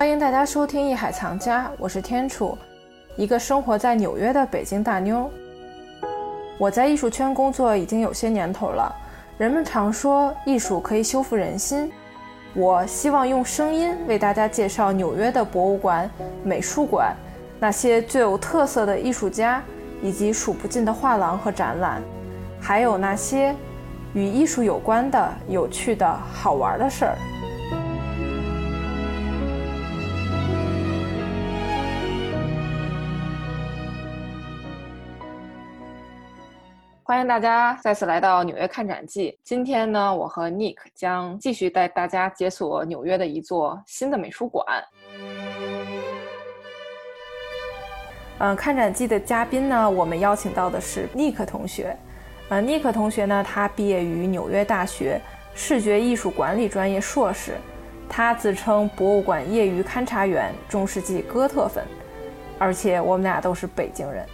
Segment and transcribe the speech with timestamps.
[0.00, 2.56] 欢迎大家收听《艺海藏家》，我是天楚，
[3.16, 5.30] 一个生活在纽约的北京大妞。
[6.58, 8.90] 我在艺术圈工作已经有些年头了，
[9.36, 11.92] 人们常说艺术可以修复人心，
[12.54, 16.10] 我希望用声音为大家介绍纽约的博物馆、
[16.42, 17.14] 美术馆，
[17.58, 19.62] 那些最有特色的艺术家，
[20.00, 22.00] 以及数不尽的画廊和展览，
[22.58, 23.54] 还有那些
[24.14, 27.18] 与艺术有关的有趣的好玩的事儿。
[37.10, 39.36] 欢迎大家再次来到纽约看展记。
[39.42, 44.64] 今天呢，我和 Nick 将继续带大家解锁纽约的一座新的美术馆。
[48.38, 51.96] 嗯，看展记的嘉宾呢，我们邀请到的是 Nick 同学。
[52.48, 55.20] 呃，Nick 同学呢，他毕业于纽约大学
[55.52, 57.56] 视觉艺术管理专业硕士。
[58.08, 61.84] 他自称博物馆业余勘察员，中世纪哥特粉。
[62.56, 64.24] 而且我们俩都是北京人。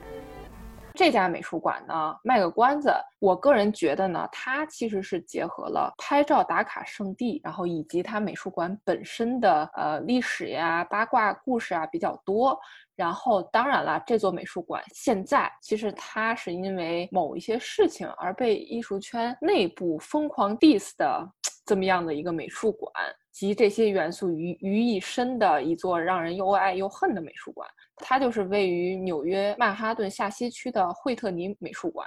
[0.97, 2.91] 这家美术馆呢，卖个关子。
[3.19, 12.59] 我个人觉得呢，它其实是结合了拍照打卡圣地，然后以及它美术馆本身的呃历史呀、八卦故事啊比较多。
[12.97, 21.31] 然后当然了，这座美术馆现在其实它是因为某一些事情而被艺术圈内部疯狂 diss 的
[21.67, 22.93] 这么样的一个美术馆，
[23.33, 27.69] 集这些元素于于一身的一座让人又爱又恨的美术馆。
[27.97, 32.07] 它就是位于纽约曼哈顿下西区的惠特尼美术馆。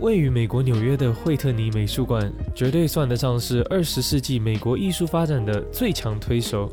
[0.00, 6.70] 位于美国纽约的惠特尼美术馆，绝对算得上是二十世纪美国艺术发展的最强推手。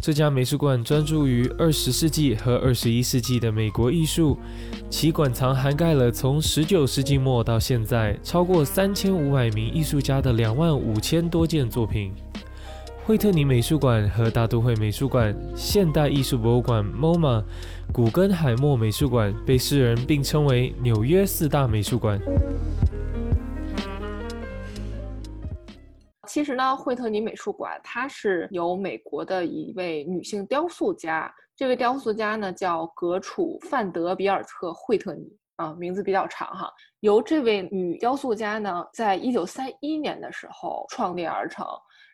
[0.00, 4.36] 这家美术馆专注于二十世纪和二十一世纪的美国艺术，
[4.90, 12.12] 其馆藏涵盖了从十九世纪末到现在超过三千五百名艺术家的两万五千多件作品。
[13.06, 17.42] 惠特尼美术馆和大都会美术馆、现代艺术博物馆 （MoMA）、
[17.92, 22.18] 古根海默美术馆被世人并称为纽约四大美术馆。
[26.34, 35.22] 其实呢，惠特尼美术馆它是由美国的一位女性雕塑家，这位雕塑家呢叫格楚·范德比尔特·惠特尼
[35.54, 36.68] 啊，名字比较长哈。
[36.98, 41.64] 由这位女雕塑家呢，在一九三一年的时候创立而成。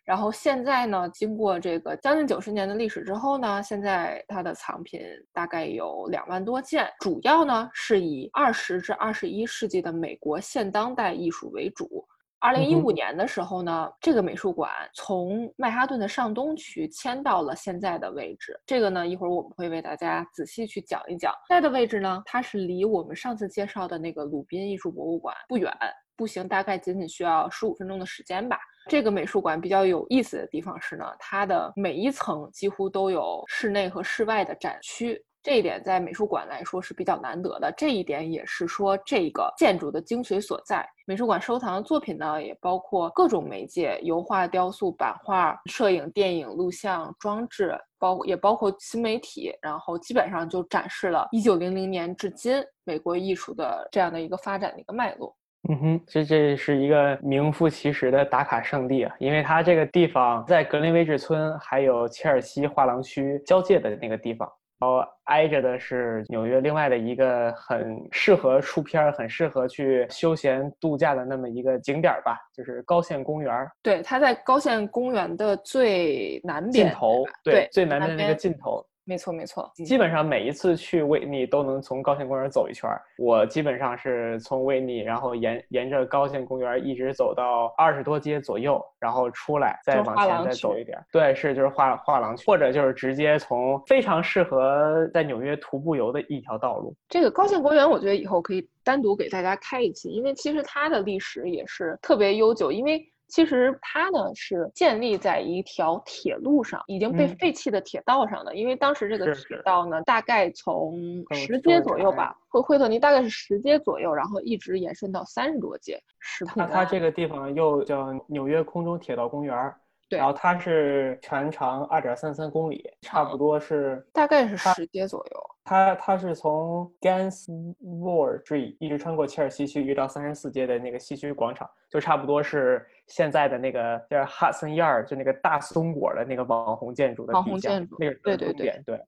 [0.05, 5.01] 然后现在呢，经过这个将近九十年的历史之后呢，现在它的藏品
[5.33, 12.07] 大概有两万多件，主要呢是以二十至二十一世纪的美国现当代艺术为主。
[12.43, 18.59] 二零一五年的时候呢，这个美术馆从曼哈顿的上东区迁到了现在的位置。
[18.65, 21.34] 这个呢，一会儿我们会为大家仔细去讲一讲。
[21.49, 25.71] 现在的位置呢，它是离我们上次介绍的那个鲁宾艺术博物馆不远，
[26.17, 28.59] 步行大概仅仅需要十五分钟的时间吧。
[28.89, 37.73] 这个美术馆比较有意思的地方是呢，它的每一层几乎都有室内和室外的展区，这一点在美术馆来说是比较难得的。
[37.77, 40.87] 这一点也是说这个建筑的精髓所在。
[41.06, 49.53] 美术馆收藏的作品呢，也包括各种媒介：油画、雕塑、版画、摄影、电影、录像、装置，包也包括新媒体。
[49.61, 55.34] 然后基本上就展示了1900年至今美国艺术的这样的一个发展的一个脉络。
[55.69, 73.53] 嗯哼，这这是一个名副其实的打卡圣地啊，因为它这个地方在格林威治村还有切尔西画廊区交界的那个地方，然后挨着的是纽约另外的一个很适合出片、很适合去休闲度假的那么一个景点儿吧，就是高县公园。
[73.83, 78.83] 对，它在高县公园的最南边尽头，对，最南边那个尽头。
[79.10, 82.88] 没错没错，基本上每一次去威尼都能从高线公园走一圈
[83.19, 90.97] 我基本上是从威尼，然后沿沿着高线公园一直走到二十多街左右，然后出来再往前再走一点。
[91.10, 96.94] 对，是就是画画廊区，或者就是直接从非常适合在纽约徒步游的一条道路。
[97.09, 103.04] 这个高线公园，我觉得以后可以单独给大家开一期，因为其实它的历史也是特别悠久，因为。
[103.31, 108.54] 其实它呢是建立在一条铁路上，已经被废弃的铁道上的。
[108.54, 115.99] 因为当时这个铁道呢，大概从十街左右吧，惠惠特尼大概是十街左右，然后一直延伸到三十多街。
[116.47, 119.72] 它它这个地方又叫纽约空中铁道公园。
[120.09, 125.41] 然后它是全长二点三三公里，差不多是大概是十街左右。
[125.63, 137.97] 它它是从 Gansevoort Street 一直穿过切尔西区，一直到三十四街的那个西区广场，就差不多是现在的那个叫 Hudson Yard，就那个大松果的那个网红建筑的网红建筑。
[137.98, 139.04] 那个对对对对，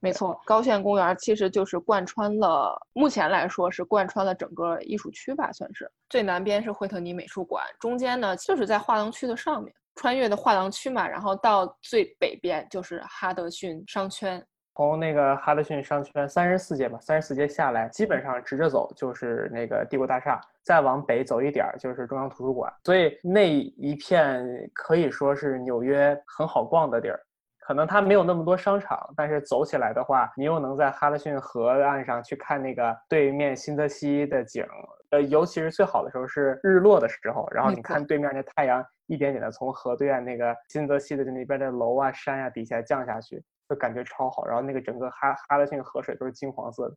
[0.00, 0.40] 没错。
[0.44, 5.88] 高县公园其实就是贯穿了，目前来说是贯穿了整个艺术区吧，算是。
[6.08, 9.72] 最南边是惠特尼美术馆，中间呢就是在画廊区的上面。
[9.96, 14.44] 穿越的画廊区嘛，然后到最北边就是哈德逊商圈。
[14.74, 22.72] 从那个哈德逊商圈三十四街吧，三十四街下来，基本上直着走就是那个帝国大厦，再往北走一点就是中央图书馆。
[22.82, 27.20] 所以那一片可以说是纽约很好逛的地儿。
[27.60, 34.66] 可能它没有那么多商场，但是走起来的话，你又能在哈德逊河岸上去看那个对面新泽西的景。
[35.10, 43.42] 呃，尤其是最好的时候是日落的时候，然后你看对面那太阳一点点的从河对岸那个新泽西的那边的楼啊、山啊底下降下去。
[43.68, 46.96] 就感觉超好，然后那个整个哈哈德逊河水都是金黄色的。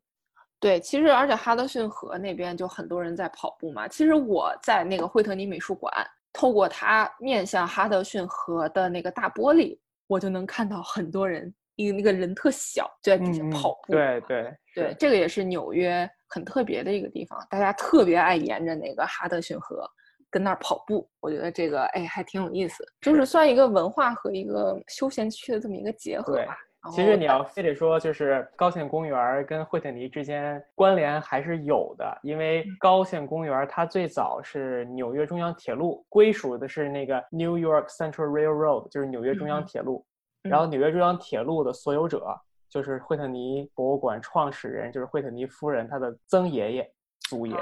[0.60, 3.86] 对，其实而且哈德逊河那边就很多人在跑步嘛。
[3.86, 5.92] 其实我在那个惠特尼美术馆，
[6.32, 9.78] 透过它面向哈德逊河的那个大玻璃，
[10.08, 13.92] 我就能看到很多人，因为那个人特小，就在底下跑步。
[13.92, 19.88] 对对对，这个也是纽约很特别的一个地方，大家特别爱沿着那个哈德逊河。
[20.30, 26.56] 跟那儿跑步，我觉得这个哎还挺有意思，就是算一个文化和一个休闲区的这么一个结合吧。
[26.92, 40.06] 其实你要非得说，就是高县公园跟惠特尼之间关联还是有的，因为高县公园它最早是纽约中央铁路归属的是那个 New York Central Railroad，就是纽约中央铁路。
[40.42, 42.24] 然后纽约中央铁路的所有者
[42.70, 46.92] 就是惠特尼博物馆创始人，就是惠特尼夫人她的曾爷爷、
[47.28, 47.60] 祖爷爷。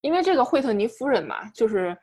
[0.00, 1.96] 因为这个惠特尼夫人嘛，就是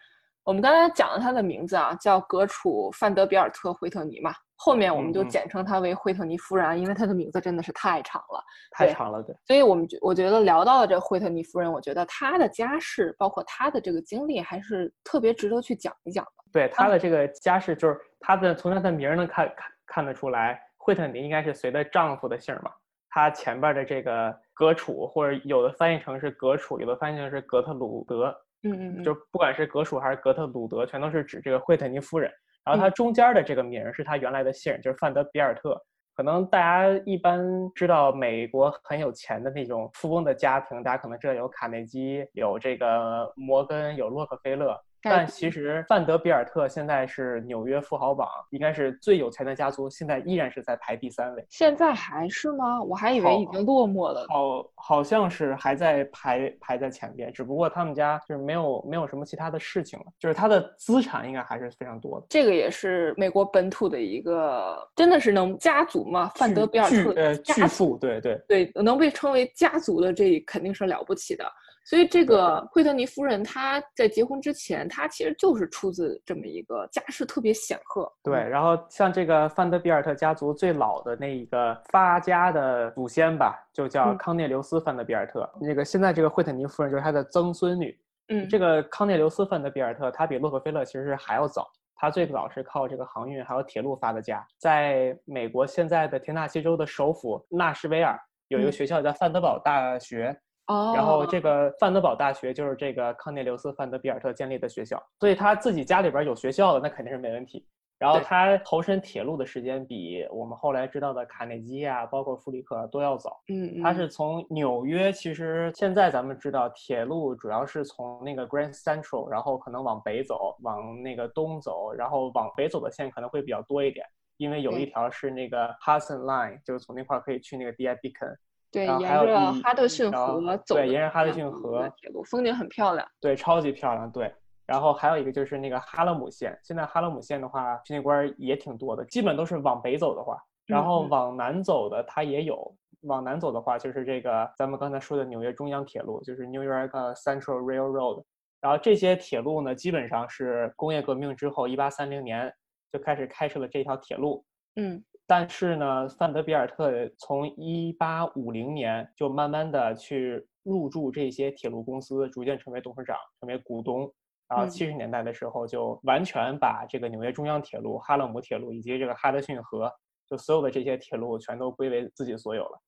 [0.44, 9.34] 我们刚才讲了她的名字啊，叫格楚范德比尔特惠特尼嘛，后面我们就简称她为惠特尼夫人，因为她的名字真的是太长了，太长了，对。
[9.46, 16.44] 所以我们觉我觉得聊到了这惠特尼夫人，我觉得她的家世，包括她的这个经历，还是特别值得去讲一讲的。
[16.52, 22.72] 对她的这个家世，就是她的从她的名能看看看得出来，惠特尼应该是随着丈夫的姓嘛。
[23.10, 32.32] 她前边的这个格楚，或者有的翻译成是格楚，有的翻译成是格特鲁德，嗯嗯，就不管是格楚还是格特鲁德，全都是指这个惠特尼夫人。
[32.64, 35.82] 然后她中间的这个名是她原来的姓，就是范德比尔特。
[36.16, 44.80] 可能大家一般知道美国很有钱的那种富翁的家庭，大家可能知道有卡内基，有这个摩根，有洛克菲勒。
[45.04, 51.46] 但其实范德比尔特现在是纽约富豪榜应该是最有钱的家族，现在依然是在排第三位。
[51.50, 52.82] 现在还是吗？
[52.82, 54.26] 我还以为已经落寞了。
[54.30, 62.26] 好，好像是还在排排在前边，只不过他们家就是没有没有什么其他的事情了，就是他的资产应该还是非常多的。
[62.30, 66.32] 这个也是美国本土的一个，真的是能家族吗？
[66.36, 71.46] 范德比尔特呃巨富，对对对，能被称为家族的，这肯定是了不起的。
[71.86, 78.10] 所以这个惠特尼夫人，她在结婚之前，她其实就是出自这么一个家世特别显赫。
[78.24, 85.50] 对，然后像这个范德比尔特家族最老的那一个发家的祖先吧，就叫康涅留斯范德比尔特。
[85.60, 88.00] 那个现在这个惠特尼夫人就是他的曾孙女。
[88.30, 91.70] 嗯，这个康涅留斯范德比尔特，他比洛克菲勒其实是还要早。
[91.96, 94.46] 他最早是靠这个航运还有铁路发的家。
[94.58, 100.34] 在美国现在的田纳西州的首府纳什维尔有一个学校叫范德堡大学。
[100.68, 107.66] 哦，然后这个范德堡大学就是这个康涅留斯·范德比尔特建立的学校，所以他自己家里边有学校的，那肯定是没问题。
[108.00, 113.42] 然后他投身铁路的时间比我们后来知道的卡内基啊，包括弗里克都要早。
[113.48, 124.06] 嗯，他是从纽约，其实现在咱们知道铁路主要是从那个 Grand Central，然后可能往北走，往那个东走，然后往北走的线可能会比较多一点，
[124.36, 128.36] 因为有一条是那个 Hudson Line，就是从那块可以去那个 D I Beacon。
[128.74, 130.76] 对，沿着哈德逊河走。
[130.76, 133.08] 对，沿着哈德逊河铁路，风景很漂亮。
[133.22, 134.12] 对，超级漂亮。
[134.12, 134.34] 对，
[134.66, 136.58] 然后还有一个就是那个哈勒姆线。
[136.64, 142.76] 现在哈勒姆线的话，巡警官也挺多的，基本都是往北走的话，然后往南走的它也有。
[143.02, 148.24] 往南走的话，就是这个咱们刚才说的纽约中央铁路，就是 New York Central Railroad。
[148.60, 152.52] 然后这些铁路呢，基本上是工业革命之后，一八三零年
[152.92, 154.44] 就开始开设了这条铁路。
[154.78, 155.04] 嗯。
[155.36, 164.02] 但是呢，范德比尔特从一八五零年就慢慢的去入驻这些铁路公司，逐渐成为董事长，成为股东。
[164.48, 169.92] 然后七十年代的时候，就完全把这个纽约中央铁路、哈勒姆铁路以及这个哈德逊河，
[170.28, 172.80] 就所有的这些铁路全都归为自己所有了。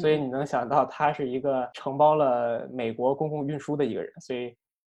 [0.00, 4.12] 所以你能想到，他是一个承包了美国公共运输的一个人。
[4.20, 4.52] 所以。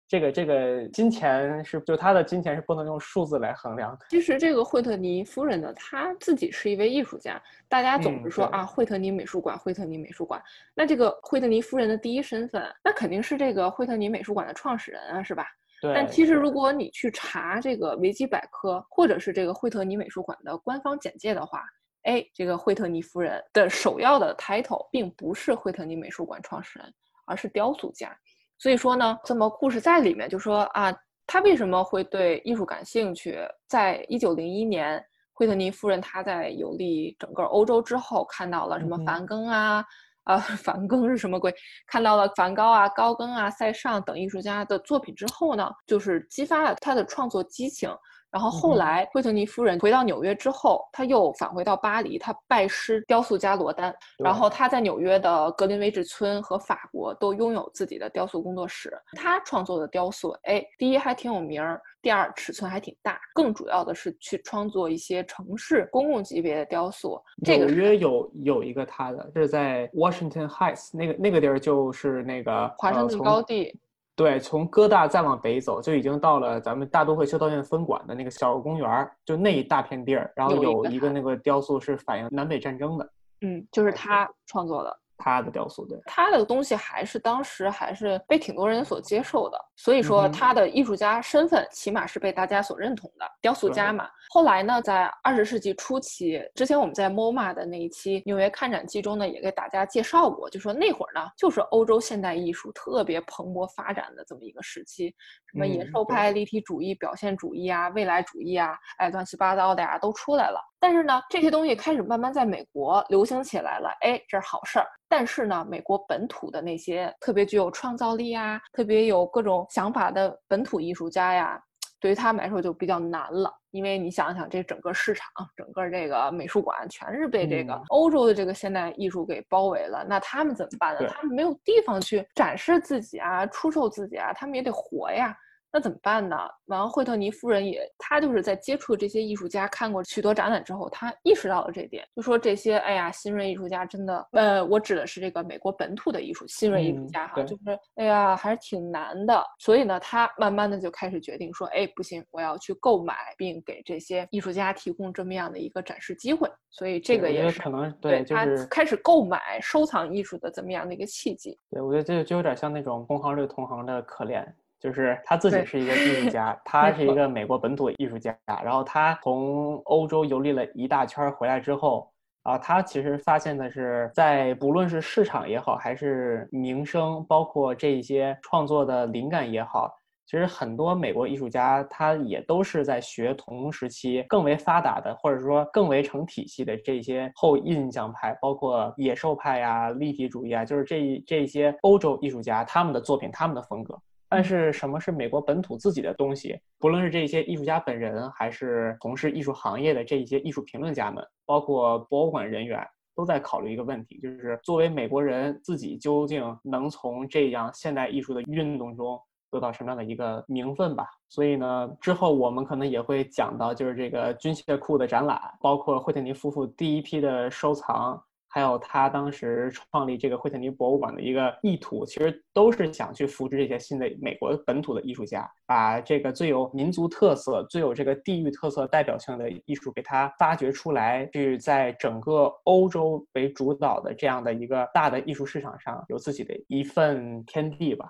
[0.08, 4.06] 这个这个金钱是就他的金钱是不能用数字来衡量的。
[4.10, 7.42] 其实这个惠特尼夫人呢，她自己是一位艺术家。
[7.68, 10.42] 大家总是说啊，惠特尼美术馆，惠特尼美术馆。
[10.76, 15.48] 那这个惠特尼夫人的第一身份，那肯定是这个惠特尼美术馆的创始人啊，是吧？
[15.82, 15.92] 对。
[15.96, 21.64] 但其实如果你去查这个维基百科，或者是这个惠特尼美术馆的官方简介的话，
[22.04, 26.94] 哎，这个惠特尼夫人的首要的 title 并不是惠特尼美术馆创始人，
[27.26, 28.16] 而是雕塑家。
[28.58, 30.94] 所以说呢，这么故事在里面就说啊，
[31.28, 33.38] 他为什么会对艺术感兴趣？
[33.68, 39.84] 在一九零一年，惠特尼夫人她在游历整个欧洲之后，看到了什么梵更啊，
[40.24, 41.54] 啊， 梵更是什么鬼？
[41.88, 47.90] 看到了梵高啊、高更啊、塞尚等艺术家的作品之后呢，就是激发了他的创作激情。
[48.36, 53.96] 然后后来，惠特尼夫人回到纽约之后，她又返回到巴黎，她拜师雕塑家罗丹。
[54.22, 58.94] 然后她在纽约的格林威治村和法国都拥有自己的雕塑工作室。
[59.14, 63.18] 她创作的雕塑，哎，第一还挺有名儿，第二尺寸还挺大。
[63.34, 67.18] 更主要的是去创作一些城市公共级别的雕塑。
[67.38, 73.80] 纽约有有一个他的，是在 Washington Heights 那个那个地儿，就是那个华盛顿高地。
[74.16, 83.10] 对，从哥大再往北走，就已经到了咱们大都会修道院分馆的那个小公园就那一大片地儿，然后有一个那个雕塑是反映南北战争的，
[83.42, 85.00] 嗯，就是他创作的。
[85.18, 94.10] 他的雕塑，对他的东西还是当时还是被挺多人所接受的，所以说他的艺术家身份起码是被大家所认同的，雕塑家嘛。
[94.30, 105.16] 后来呢，在二十世纪初期，之前我们在 MoMA 的那一期纽约看展记中呢，也给大家介绍过，就说那会儿呢，就是欧洲现代艺术特别蓬勃发展的这么一个时期，
[105.52, 110.60] 什么野兽派、立体主义、表现主义啊、未来主义啊，哎，乱七八糟的呀都出来了。
[110.86, 114.86] 但是呢，这些东西开始慢慢在美国流行起来了，哎，这是好事儿。
[115.10, 121.60] 但是呢，美国本土的那些特别具有创造力啊、特别有各种想法的本土艺术家呀，
[122.00, 123.52] 对于他们来说就比较难了。
[123.72, 125.28] 因为你想想，这整个市场、
[125.58, 131.10] 整个这个美术馆全是被这个欧洲的这个现代艺术给包围了，那他们怎么办呢？
[131.10, 135.36] 他们没有地方去展示自己啊、出售自己啊，他们也得活呀。
[135.76, 136.38] 那怎么办呢？
[136.68, 149.44] 完了，惠特尼夫人也，她就是在接触这些艺术家，看过许多展览之后，她意识到了这点，就说这些，哎呀，新锐艺术家真的，呃，我指的是这个美国本土的艺术新锐艺术家哈，就是，哎呀，还是挺难的。
[149.60, 156.50] 所以呢，她慢慢的就开始决定说，哎，不行，我要去购买并给这些艺术家提供这么样的一个展示机会。
[156.70, 161.60] 所以这个也是可能对，就是开始购买收藏艺术的这么样的一个契机。
[161.70, 164.46] 对，我觉得这就有点像那种同行对同行的可怜。
[164.86, 172.08] 就是他自己是一个艺术家， 他是一个美国本土艺术家，然后他从欧洲游历了一大圈回来之后，
[172.44, 179.92] 啊，他其实发现的是，在不论是市场也好，还是名声，包括这些创作的灵感也好，
[180.28, 194.00] 其实很多美国艺术家他也都是在学同时期更为发达的，或者说更为成体系的这些后印象派，包括野兽派呀、立体主义啊，就是这这些欧洲艺术家他们的作品、他们的风格。
[194.28, 196.60] 但是什么是美国本土自己的东西？
[196.80, 209.20] 不论是这些艺术家本人，还是从事艺术行业的这一些艺术评论家们，包括博物馆人员，都在考虑一个问题：就是作为美国人自己，究竟能从这样现代艺术的运动中
[209.52, 211.08] 得到什么样的一个名分吧？
[211.30, 218.22] 所以呢，之后我们可能也会讲到，就是这个军械库的展览，包括惠特尼夫妇第一批的收藏。
[218.56, 238.10] 还有他当时创立这个惠特尼博物馆的一个意图，其实都是想去扶持这些新的美国本土的艺术家，把这个最有民族特色、最有这个地域特色代表性的艺术给他发掘出来，去在整个欧洲为主导的这样的一个大的艺术市场上有自己的一份天地吧。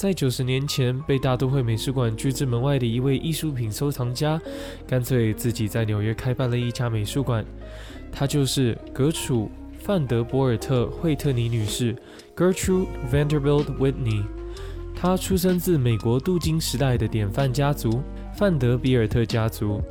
[0.00, 4.40] 在九十年前，被大都会美术馆拒之门外的一位艺术品收藏家，
[4.86, 7.44] 干脆自己在纽约开办了一家美术馆。
[8.10, 11.94] 她就是格楚·范德博尔特·惠特尼女士
[12.34, 14.24] （Gertrude Vanderbilt Whitney）。
[14.96, 18.02] 她出生自美国镀金时代的典范家族——
[18.34, 19.82] 范德比尔特家族。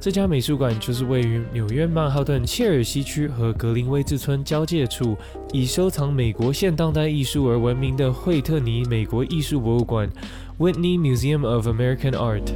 [0.00, 5.14] 这家美术馆就是位于纽约曼哈顿切尔西区和格林威治村交界处，
[5.52, 10.10] 以收藏美国现当代艺术而闻名的惠特尼美国艺术博物馆
[10.58, 12.50] （Whitney Museum of American Art）。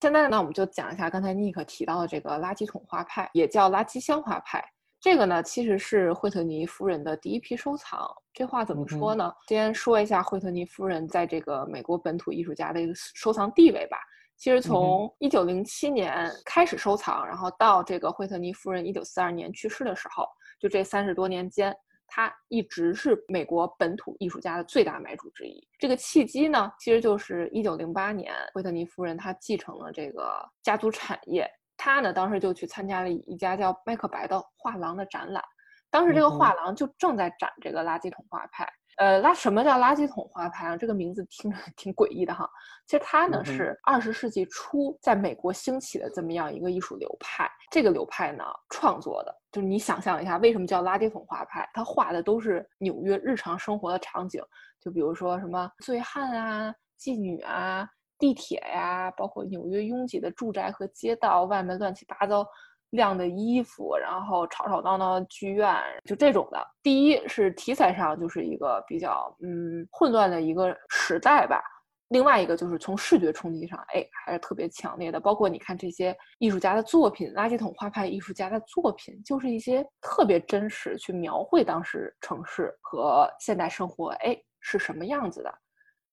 [0.00, 4.64] 现在呢，我们就讲一下刚才 Nick 提到的这个垃圾桶画派，也叫垃圾箱画派。
[5.02, 8.08] 这个呢，其实是惠特尼夫人的第一批收藏。
[8.32, 9.34] 这话怎么说呢？
[9.48, 13.98] 先说一下惠特尼夫人在这个美国本土艺术家的一个收藏地位吧。
[14.36, 20.24] 其实从一九零七年开始收藏，然后到这个惠特尼夫人一九四二年去世的时候，
[20.60, 25.66] 就这三十多年间，她一直是美国本土艺术家的最大买主之一。
[25.80, 31.50] 这个契机呢，其实就是一九零八年，惠特尼夫人她继承了这个家族产业。
[31.84, 35.42] 他呢，当时就去参加了一家叫麦克白的画廊的展览。
[35.90, 38.64] 当时这个画廊就正在展这个垃圾桶画派。
[38.98, 40.76] 呃，垃什么叫垃圾桶画派啊？
[40.76, 42.48] 这个名字听着挺诡异的哈。
[42.86, 47.50] 其实它呢是二十世纪初在美国兴起的这么样一个艺术流派。
[47.72, 49.34] 这个流派呢创作的。
[49.50, 51.68] 就是你想象一下，为什么叫垃圾桶画派？
[51.74, 54.40] 他画的都是纽约日常生活的场景，
[54.80, 57.88] 就比如说什么醉汉啊、妓女啊、
[58.22, 62.46] 地铁呀，包括纽约拥挤的住宅和街道，外面乱七八糟
[62.90, 65.74] 晾的衣服，然后吵吵闹闹的剧院，
[66.04, 66.64] 就这种的。
[66.84, 71.60] 第一是题材上就是一个比较嗯混乱的一个时代吧。
[72.10, 75.18] 另外一个就是从视觉冲击上，哎，还是特别强烈的。
[75.18, 85.52] 包括你看这些艺术家的作品，垃圾桶画派艺术家的作品，就是一些特别真实，去描绘当时城市和现代生活，哎，是什么样子的。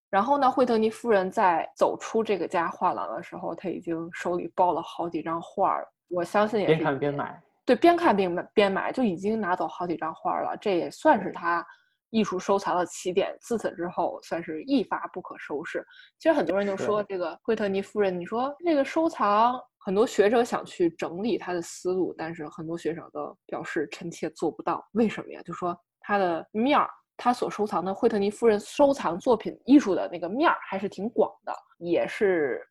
[0.10, 5.88] 然后呢，惠特尼夫人在走出这个家画廊的时候，她已经手里抱了好几张画儿。
[6.10, 10.58] 我相信也是边看边买，对，边看边买边买，就已经拿走好几张画了。
[10.58, 11.66] 这也算是她。
[12.12, 15.86] 艺术收藏的起点，自此之后算是一发不可收拾。
[16.18, 24.84] 其实很多人就说这个惠特尼夫人，你说这个收藏，很多学者想去整理他的思路，但是很多学者都表示臣妾做不到。
[24.94, 25.42] 为什么呀？
[25.44, 32.65] 就说他的面儿，他所收藏的惠特尼夫人收藏作品艺术的那个面儿还是挺广的，也是。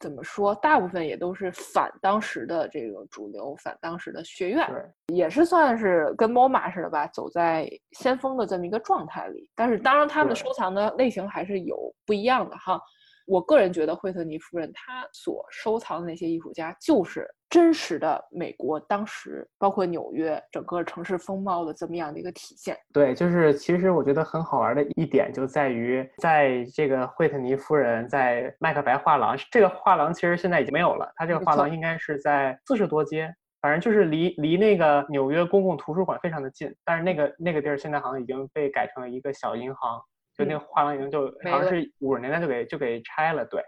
[0.00, 0.52] 怎么说？
[0.56, 4.68] 大部分也都是反当时的这个主流，反当时的学院，
[5.14, 9.48] 也是算是跟 MoMA 似的吧，走在先锋的这么一个状态里。
[9.54, 12.80] 但是，当然他们的收藏的类型还是有不一样的哈。
[13.28, 22.74] 我个人觉得，惠特尼夫人她所收藏的那些艺术家，就是真实的美国当时，包括纽约整个城市风貌的这么样的一个体现。
[22.94, 33.30] 对，就是其实我觉得很好玩的一点就在于，在这个惠特尼夫人在麦克白画廊，这个画廊其实现在已经没有了，它这个画廊应该是在四十多街，
[33.60, 40.00] 反正就是离离那个纽约公共图书馆非常的近，但是那个那个地儿现在好像已经被改成了一个小银行。
[40.34, 43.62] 就那个画廊已经就好像是五十年代就给就给拆了，对，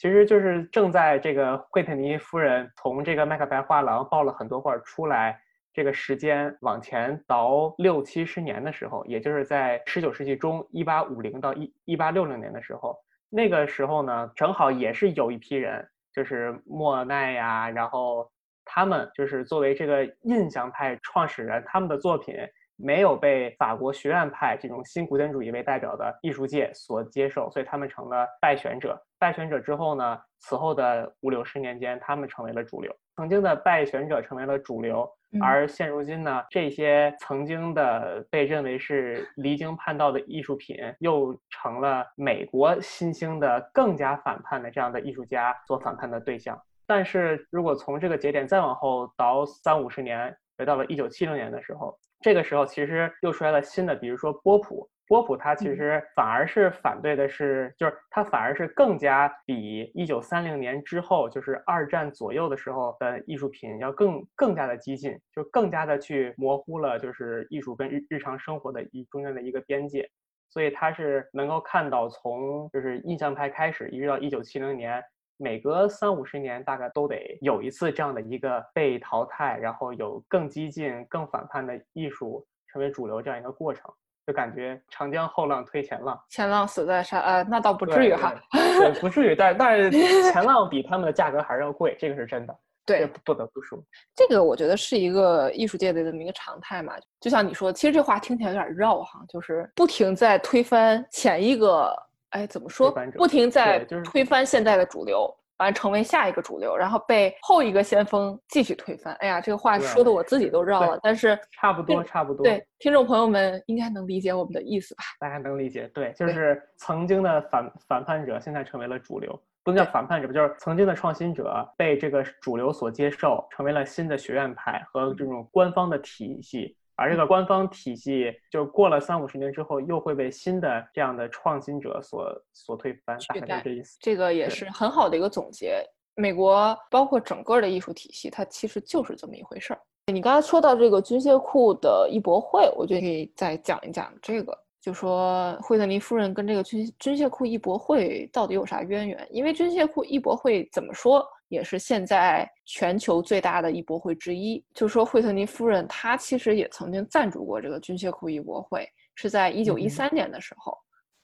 [0.00, 5.38] 其实就是正在这个惠特尼夫人从这个麦克白画廊抱了很多画出来，
[5.74, 12.96] 这个时间往前倒六七十年的时候，也就是在十九世纪中一八五零到一一八六零年的时候，
[13.28, 18.26] 那个时候呢，正好也是有一批人，就是莫奈呀，然后
[18.64, 22.34] 他们就是作为这个印象派创始人，他们的作品。
[22.82, 28.98] 没有被法国学院派这种新古典主义为代表的艺术界所接受，所以他们成了败选者。
[29.20, 32.92] 败选者之后呢，此后的五六十年间，他们成为了主流。
[33.16, 35.06] 曾经的败选者成为了主流，
[35.42, 46.58] 而现如今呢，这些曾经的被认为是离经叛道的艺术品，又成了美国新兴的更加反叛的这样的艺术家所反叛的对象。
[46.86, 51.94] 但是如果从这个节点再往后倒三五十年，回到了一九七零年的时候。
[52.22, 54.88] 这个时候，其实又出来了新的，比如说波普。
[55.10, 70.08] 波普他其实反而是反对的是，就是他反而是更加比一九三零年之后，就是二战左右的时候的艺术品要更更加的激进，就更加的去模糊了就是艺术跟日日常生活的一中间的一个边界。
[70.48, 75.02] 所以他是能够看到从就是印象派开始，一直到一九七零年。
[75.38, 83.90] 每隔三五十年，大概都得有一次这样的一个被淘汰，然后有更激进、更反叛的艺术成为主流这样一个过程，
[84.26, 89.90] 就感觉长江后浪推前浪，前浪死在沙，呃，那倒不至于哈，对，不至于，但但是
[90.32, 92.56] 前浪比他们的价格还是要贵，这个是真的，
[92.86, 93.78] 对，不得不说，
[94.14, 101.94] 这个我觉得是一个艺术界的这么一个常态嘛，就像你说，其实这话听起来有点绕哈，就是不停在推翻前一个。
[102.30, 102.92] 哎，怎么说？
[103.16, 105.28] 不停在推翻现在的主流，
[105.60, 109.14] 完成为下一个主流，然后被后一个先锋继续推翻。
[109.20, 110.98] 哎呀，这个话说的我自己都绕了。
[111.02, 112.42] 但是差不多，差不多。
[112.42, 115.04] 对，听众朋友们应该能理解我们的意思吧？
[115.20, 115.86] 大家能理解。
[115.94, 126.74] 对，就是曾经的反反叛者，现在成为了主流，不能叫反叛者，就是曾经的创新者被这个主流所接受，成为了新的学院派和这种官方的体系。
[127.00, 133.96] 而这个官方体系，就过了三五十年之后，又会被新的这样的创新者所所推翻，大概是这意思。
[134.02, 135.82] 这个也是很好的一个总结。
[136.14, 139.80] 美国包括整个的艺术体系，它其实就是这么一回事儿。
[140.12, 149.28] 你刚才说到这个军械库的艺博会，我觉得可以再讲一讲这个，就说惠特尼夫人跟这个军军械库艺博会到底有啥渊源？
[149.30, 151.26] 因为军械库艺博会怎么说？
[151.48, 154.64] 也是现在全球最大的艺博会之一。
[154.72, 160.72] 就说惠特尼夫人，她其实也曾经赞助过这个军械库艺博会，是在一九一三年的时候。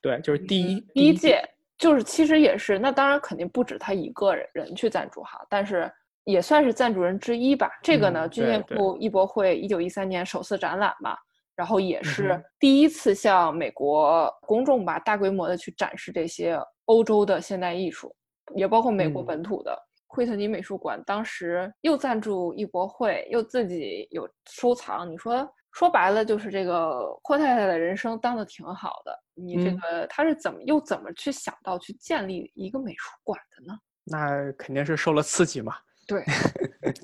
[0.03, 1.43] 对，就是第一第一届，
[1.79, 2.79] 就是其实也是。
[2.79, 5.91] 那当然肯定不止她一个人去赞助哈，但是
[6.25, 7.71] 也算是赞助人之一吧。
[7.83, 11.17] 这个呢，军械库艺博会一九一三年首次展览嘛，
[11.57, 18.15] 然后也是第一次向美国公众吧大规模的去展示这些欧洲的现代艺术，
[18.55, 19.77] 也包括美国本土的。
[20.09, 25.11] 惠特尼美术馆当时又赞助艺博会，又自己有收藏。
[25.11, 29.19] 你说说白了，就是这个霍太太的人生当的挺好的。
[29.35, 33.79] 你这个他是怎么又怎么去想到去建立一个美术馆的呢？
[34.05, 35.75] 那肯定是受了刺激嘛。
[36.09, 36.25] 对，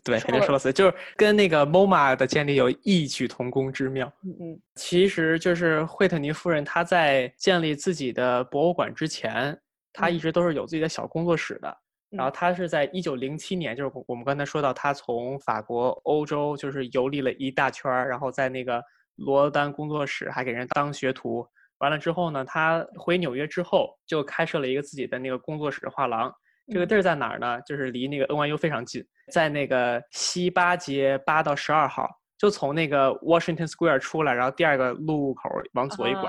[0.05, 4.11] 对，肯定受了刺激，就是跟那个 MoMA 的建立有异曲同工之妙。
[4.25, 9.59] 嗯嗯，其实就是惠特尼夫人她在建立自己的博物馆之前，
[9.93, 11.77] 她一直都是有自己的小工作室的。
[12.11, 18.81] 然后她是在一九零七年，就是我们刚才说到，她从法国、欧洲就是游历了一大圈儿，然后在那个
[19.17, 21.45] 罗丹工作室还给人当学徒。
[21.79, 26.33] 完了之后呢，她回纽约之后就开设了一个自己的那个工作室画廊。
[26.71, 27.61] 这个地儿在哪儿呢？
[27.63, 36.23] 就是离那个 NYU 非常近，在那个西八街八到十二号，就从那个 Washington Square 出来，然后第二个路口往左一拐，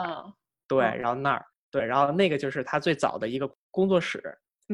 [0.68, 4.22] 对，然后那儿，对，然后那个就是他最早的一个工作室。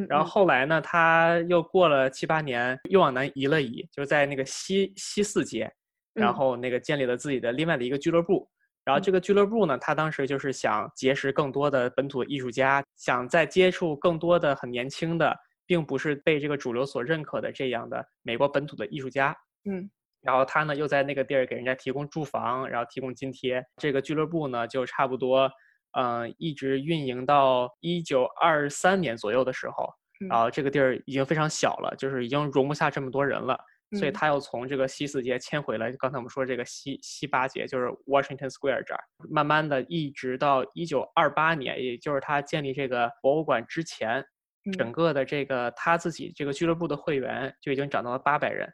[0.08, 5.70] 然后后来呢，他又过了七八年，又往南移了移，就是在那个西西四街，
[6.14, 8.48] 然后那个建立了自己的另外的一个俱乐部。
[8.86, 15.36] 然后这个俱乐部呢，他当时就是想结识更多的本土艺术家，想再接触更多的很年轻的。
[15.70, 19.38] 并不是被这个主流所认可的这样的美国本土的艺术家，
[19.70, 19.88] 嗯，
[20.20, 23.64] 然后他呢又在那个地儿给人家提供住房，然后提供津贴。
[23.78, 25.48] 这个俱乐部呢就差不多，
[25.92, 29.94] 嗯，一直运营到一九二三年左右的时候，
[30.28, 33.56] 然后这个地儿已经非常小了，就是已经容不下这么多人了，
[33.96, 34.12] 所以。
[34.12, 44.26] 他又从这个西四街迁回了刚才我们说这个西西八街，就是 Washington Square 这儿，慢慢的一直到一九二八年，也就是他建立这个博物馆之前。
[44.72, 48.72] 整个的这个他自己这个俱乐部的会员就已经涨到了八百人，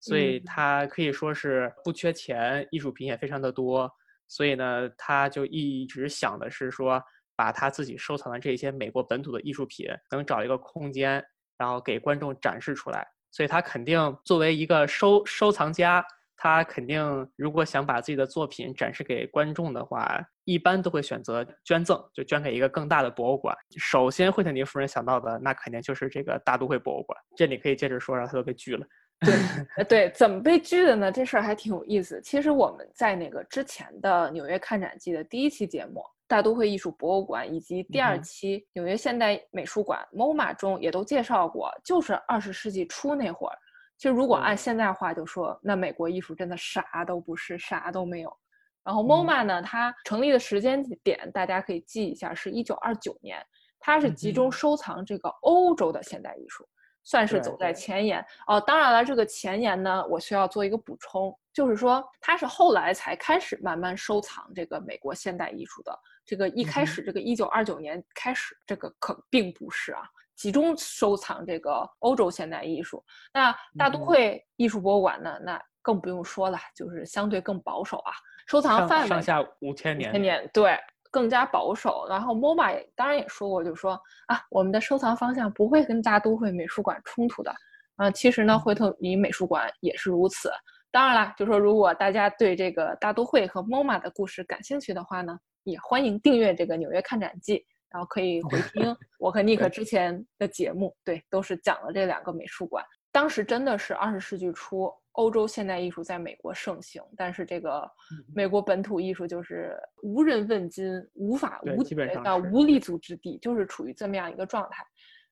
[0.00, 3.90] 所以他可以说是不缺钱，艺术品也非常的多，
[4.28, 7.02] 所以呢，他就一直想的是说，
[7.36, 11.24] 把他自己收藏的这些美国本土的艺术品能找一个空间，
[11.56, 13.06] 然后给观众展示出来。
[13.30, 16.04] 所以他肯定作为一个收收藏家。
[16.34, 23.56] 他肯定，如果想把自己的作品展示给观众的话，一般都会选择捐赠，就捐给一个更大的博物馆。
[23.78, 27.18] 首先，惠特尼夫人想到的那肯定就是这个大都会博物馆。
[27.36, 28.86] 这里可以接着说，然后他都被拒了。
[29.20, 31.12] 对， 对，怎么被拒的呢？
[31.12, 32.20] 这事儿还挺有意思。
[32.22, 43.56] 其实我们在那个之前的纽约看展记的第一期节目《大都会艺术博物馆》以及第二期纽约现代美术馆 MoMA 中也都介绍过，就是二十世纪初那会儿。
[43.96, 48.36] 其实，如果按现在话就说，那美国艺术真的啥都不是，啥都没有。
[48.84, 53.44] 然后，MoMA 呢，它成立的时间点大家可以记一下，是一九二九年。
[53.84, 56.64] 它是集中收藏这个欧洲的现代艺术，
[57.02, 58.24] 算是走在前沿。
[58.46, 65.98] 哦，当然了，这个前沿呢，我需要做一个补充，就是说它是后来才开始慢慢收藏这个美国现代艺术的。
[66.24, 70.02] 这个一开始，这个一九二九年开始，这个可并不是啊。
[70.36, 75.38] 集中收藏这个欧洲现代艺术，那大都会艺术博物馆呢？
[75.42, 78.12] 那更不用说了，就是相对更保守啊，
[78.52, 80.78] 收藏范围上下五千年，千年对，
[81.10, 82.04] 更加保守。
[82.06, 87.50] 然后 MoMA 当然也说过，就是说啊，我们的收藏方向不会跟大都会美术馆冲突的。
[87.96, 90.50] 啊，其实呢，惠特尼美术馆也是如此。
[90.90, 97.64] 当然了，就说如果大家对这个大都会和 MoMA 的故事感兴趣的话呢，也欢迎订阅这个纽约看展记。
[97.88, 102.84] 然后可以回听我和尼克之前的节目，对，都是讲了这两个美术馆。
[103.10, 107.90] 当时真的是二十世纪初，欧洲现代艺术在美国盛行，但是这个
[108.34, 111.82] 美国本土艺术就是无人问津，无法无
[112.24, 114.84] 啊无立足之地，就是处于这么样一个状态。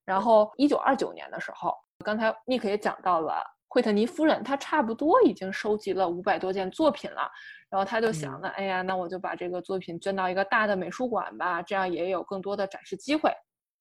[0.05, 3.43] 然后一九二九年的时候，刚才尼克也讲到了。
[3.73, 7.31] 惠特尼夫人，她差不多已经收集了五百多件作品了，
[7.69, 13.31] 然后她就想呢，哎呀，那我就把这个作品捐到一个大的美术馆吧，这样也有更多的展示机会。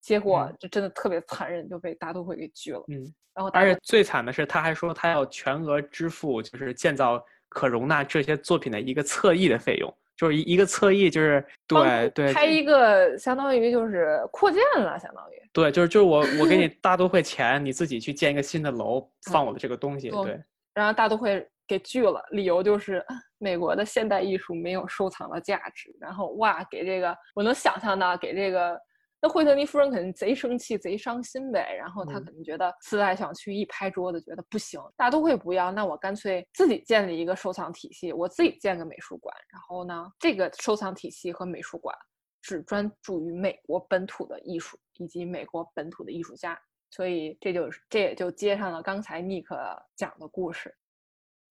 [0.02, 2.84] 结果就真的特别残忍，就被大都会给拒了。
[2.88, 9.94] 嗯，然后而且最惨的是，他还说他要全额支付，就是建造可容纳这些作品的一个侧翼的费用。
[10.18, 20.38] 就是一一个侧翼，就是对对，开一个相当于就是扩建了，相当于对，就是就是我我给你 大都会钱，你自己去建一个新的楼，放我的这个东西，对。
[20.74, 23.02] 然后大都会给拒了，理由就是
[23.38, 25.96] 美国的现代艺术没有收藏的价值。
[26.02, 28.78] 然后哇，给这个我能想象到给这个。
[29.22, 41.94] 那惠特尼夫人肯定贼生气、贼伤心呗，然后她肯定觉得思来想去，一拍桌子，觉得不行，大都会不要，那我干脆自己建立一个收藏体系，我自己建个美术馆，然后呢，这个收藏体系和美术馆
[42.42, 46.58] 只专注于美国本土的艺术以及美国本土的艺术家，
[46.90, 49.58] 所以这就是这也就接上了刚才尼克
[49.98, 50.74] 讲的故事。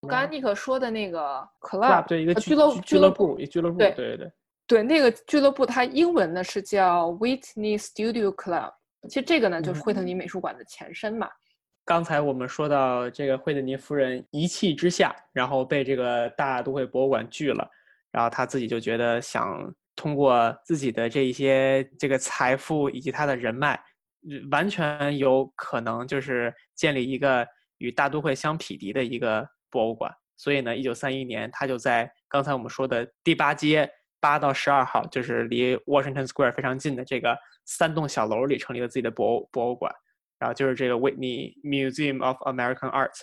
[0.09, 4.33] 刚才尼克说的那个 club，对一个俱乐俱乐部，一俱乐部，对对对。
[4.69, 8.71] 对，那个俱乐部它英文呢是叫 Whitney Studio Club，
[9.09, 11.27] 其实这个呢就是惠特尼美术馆的前身嘛。
[11.87, 17.67] 刚才我们说到这个惠特尼夫人一气之下，然后被这个大都会博物馆拒了，
[18.13, 23.81] 然后她自己就觉得想通过自己的这一些这个财富以及她的人脉，
[24.51, 27.47] 完全有可能就是建立一个
[27.79, 30.13] 与大都会相匹敌的一个博物馆。
[30.37, 39.93] 所以呢，一九三一年，她就在刚才我们说的第八街八到十二号，就是离 Washington Square 非常近的这个三栋小楼里成立了自己的博物博物馆，
[40.39, 43.21] 然后就是这个 Whitney Museum of American Art，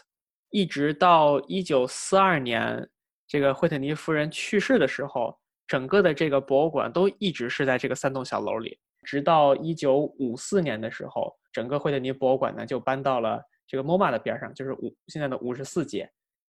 [0.50, 2.90] 一直到一九四二年
[3.28, 16.10] 这个惠特尼夫人去世的时候，整个的这个博物馆都一直是在这个三栋小楼里，直到一九五四年的时候，整个惠特尼博物馆呢就搬到了这个 MoMA 的边上，就是五现在的五十四街。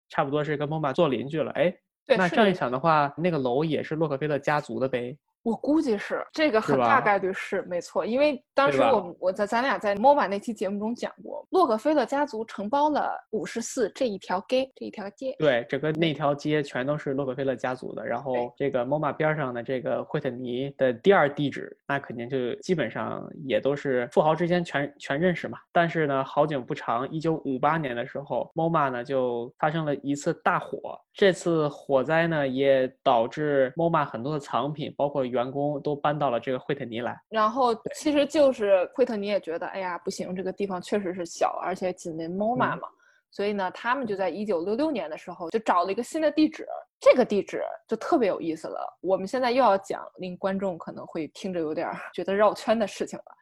[0.09, 1.73] 差不多是跟 MoMA 做邻居了，哎，
[2.07, 5.17] 那这样一想的话，那个楼也是洛克菲勒家族的呗。
[5.43, 15.33] 我估计是这个很大概率是没错，因为当时我我在咱俩在 MoMA 那期节目中讲过，洛克菲勒家族承包了五十四这一条街，这一条街。
[15.39, 18.05] 对，整个那条街全都是洛克菲勒家族的。
[18.05, 25.57] 然后这个 MoMA 边上的这个惠特尼的第二地址，那肯定就基本上也都是富豪之间全全认识嘛。
[25.71, 30.99] 但是呢，好景不长，一九五八年的时候，MoMA 呢就发生了一次大火。
[31.17, 42.87] 这次火灾呢也导致 MoMA 很多的藏品，包括员工都搬到了这个惠特尼来，然后其实就是惠特尼也觉得，哎呀不行，这个地方确实是小，而且紧邻 MoMA 嘛，
[43.31, 46.67] 所以呢，他们就在一九六六年的时候就找了一个新的地址，
[46.99, 48.79] 这个地址就特别有意思了。
[49.01, 53.36] 我们现在又要讲令观众可能会听着有点 觉得绕圈的事情了。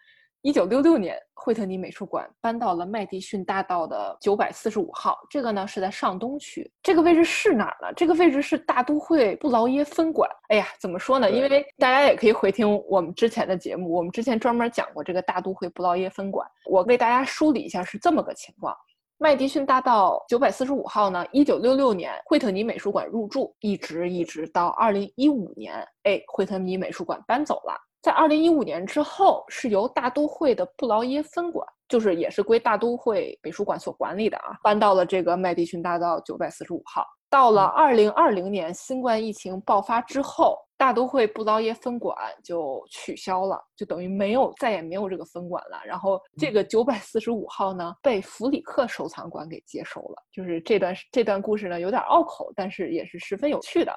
[0.46, 5.18] 一九六六年，惠特尼美术馆搬到了麦迪逊大道的九百四十五号。
[5.28, 6.72] 这个呢是在上东区。
[6.84, 7.92] 这个位置是哪儿呢？
[7.96, 10.30] 这个位置是大都会布劳耶分馆。
[10.50, 11.32] 哎呀，怎么说呢？
[11.32, 16.48] 因为大家也可以回听我们之前的节目，我们之前专门讲过这个大都会布劳耶分馆。
[16.70, 18.72] 我为大家梳理一下是这么个情况：
[19.18, 27.76] 麦迪逊大道九百四十五号呢，一九六六年惠特尼美术馆入驻，一直一直到二零一五年，哎，惠特尼美术馆搬走了。
[28.06, 37.04] 在二零一五年之后，是由大都会的布劳耶分馆，就是也是归大都会美术馆所管理的啊，搬到了这个麦迪逊大道九百四十五号。
[37.32, 45.82] 到了二零二零年新冠疫情爆发之后，大都会布劳耶分馆就取消了，就等于没有再也没有这个分馆了。
[45.84, 50.15] 然后这个九百四十五号呢，被弗里克收藏馆给接收了。
[50.32, 53.91] 就是这段这段故事呢，有点拗口，但是也是十分有趣的。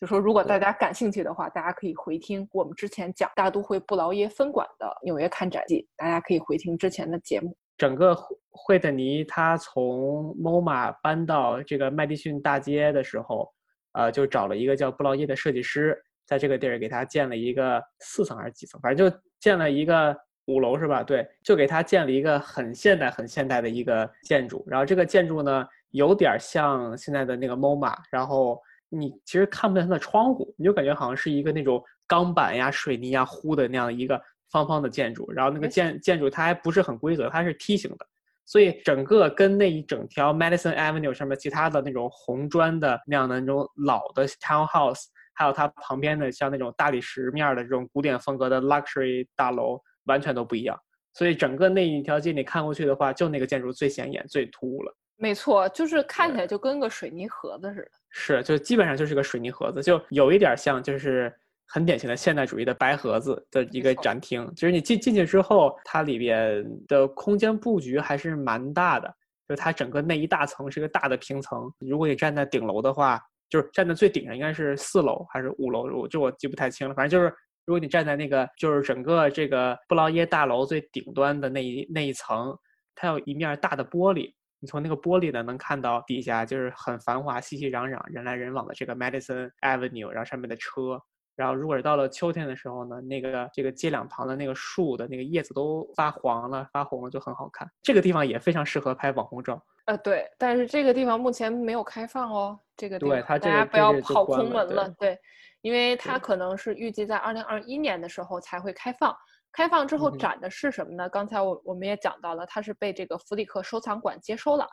[0.00, 7.56] 就说如果大家感兴趣的话，大家可以回听我们之前讲大都会布劳耶分馆的纽约看展记，大家可以回听之前的节目。
[7.78, 8.14] 整个
[8.50, 13.50] 惠特尼他从 MoMA 搬到这个麦迪逊大街的时候，
[13.92, 20.14] 呃，就找了一个叫布劳耶的设计师，在这个地儿给他建了一个四层还是几层，反正就建了一个
[20.46, 21.02] 五楼是吧？
[21.02, 24.62] 对，就给他建了一个很现代、很现代的一个建筑。
[24.66, 28.60] 然后这个建筑呢，有点像现在的那个 MoMA，然后。
[28.88, 34.20] 你其实看不见它的窗户，你就感觉好像是一个那种钢板呀、水泥呀糊的那样一个
[34.50, 35.30] 方方的建筑。
[35.32, 38.06] 然后那个建建筑它还不是很规则，它是梯形的，
[38.44, 50.78] 所以整个跟那一整条 Madison Avenue 上面其他的那种红砖的那样的那种老的 townhouse，还有它旁边的像那种大理石面的这种古典风格的 luxury 大楼完全都不一样。
[51.14, 54.96] 所以整个那一条街你看过去的话，就那个建筑最显眼、最突兀了。
[55.16, 57.90] 没错，就是看起来就跟个水泥盒子似的。
[58.10, 61.32] 是，就基本上就是个水泥盒子，就有一点像，就是
[61.68, 64.44] 很典型的现代主义的白盒子的一个展厅。
[64.54, 69.12] 就是你进进去之后，它里边的空间布局还是蛮大的。
[69.48, 71.70] 就它整个那一大层是个大的平层。
[71.78, 75.84] 如果你站在顶楼的话，就是站在最顶上，应该是四楼还是五楼？
[75.94, 76.94] 我就我记不太清了。
[76.94, 77.32] 反正就是，
[77.66, 82.56] 如果你站在那个就是整个这个布劳耶大楼最顶端的那一那一层，
[82.94, 84.32] 它有一面大的玻璃。
[84.64, 90.98] 你从那个玻璃呢，能看到底下就是很繁华、熙熙攘攘、人来人往的这个 Madison Avenue，然后上面的车，
[91.36, 97.68] 然后如果是到了秋天的时候呢，那个这个街两旁的那个树的那个叶子都发黄了、发红了，就很好看。
[97.82, 99.62] 这个地方也非常适合拍网红照。
[99.84, 102.58] 呃，对，但是这个地方目前没有开放哦。
[102.74, 105.18] 这个地方大家不要跑空门了，对，
[105.60, 109.14] 因为它可能是预计在二零二一年的时候才会开放。
[109.54, 111.08] 开放之后展的是什么呢？
[111.08, 114.66] 刚才我我们也讲到了，它是被这个弗里克收藏馆接收了。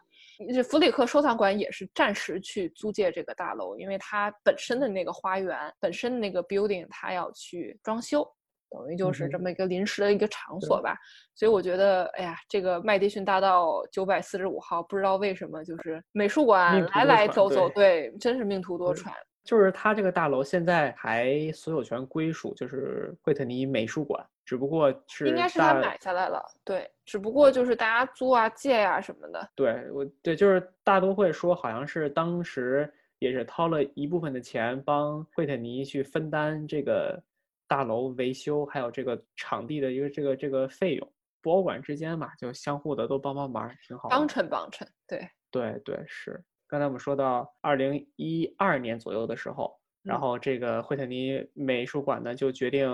[0.51, 8.27] 这弗里克收藏馆也是暂时去租借这个大楼，因为它本身的那个花园、本身的那个 building，它要去装修，
[8.71, 10.97] 等于就是这么一个临时的一个场所吧。
[11.35, 19.11] 所以我觉得，哎呀，这个麦迪逊大道九百四十五号，不知道为什么就是美术馆来来走走，对，真是命途多舛。
[19.43, 29.49] 就是它这个大楼现在还所有权归属就是惠特尼美术馆，只不过是应该是他买下来了，对，只不过就是大家租啊、借呀、什么的。
[29.55, 37.21] 对我对，就是大都会说好像是当时也是掏了一部分的钱帮惠特尼去分担这个
[37.67, 41.13] 大楼维修，还有这个场地的一个这个这个费用。
[41.43, 44.09] 博物馆之间嘛，就相互的都帮帮忙，挺好。
[44.09, 46.43] 帮衬帮衬，对，对对是。
[46.67, 52.87] 刚才我们说到二零一二年左右的时候，然嗯后这个惠特尼美术馆呢就决定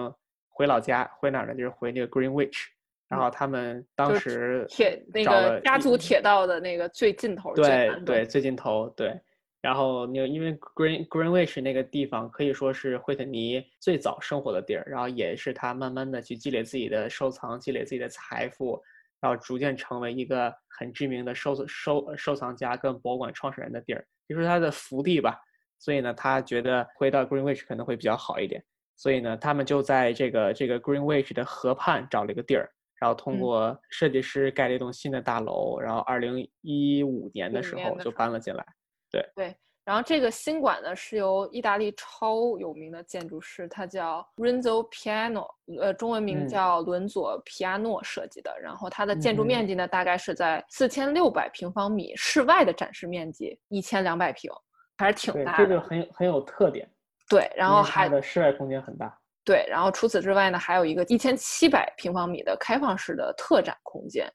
[0.57, 1.53] 回老家，回哪儿呢？
[1.53, 2.65] 就是回那个 Greenwich。
[3.07, 9.17] 然嗯后他们当时铁那个家族铁道的那个最尽头，最对对最尽头对。
[9.61, 18.81] 然后那因为 Green Greenwich 那个地方可以说是惠特尼最早生活的地儿，然后也是他慢慢的去积累自己的收藏，积累自己的财富，
[19.21, 25.39] 然后逐渐成为一个很知名的收收收藏家跟博物馆创始人的地儿，也就是他的福地吧。
[25.79, 28.61] 所以呢，他觉得回到 Greenwich 可能会比较好一点。
[28.97, 32.67] 所以呢，他们就在这个这个 Greenwich 的河畔找了一个地儿，
[32.99, 38.65] 然后通嗯过设计师盖了一栋新的大楼，然后二零一五年的时候就搬了进来。
[39.11, 39.55] 对对，
[39.85, 45.47] 然后这个新馆呢是由意大利超有名的建筑师，他叫 Renzo Piano，
[45.79, 48.51] 呃，中文名嗯叫伦佐皮亚诺设计的。
[48.59, 54.51] 然后它的建筑面积呢大概是在四千六百平方米，室外的展示面积一千两百平，
[54.97, 55.63] 还是挺，大的。
[55.63, 56.89] 这个很有很有特点。
[57.29, 59.17] 对，然后还的室外空间很大。
[59.43, 64.29] 对，然后除此之外呢，还有一个一千七百平方米的开放式的特展空间。